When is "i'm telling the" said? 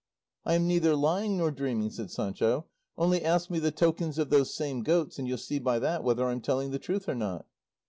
6.27-6.79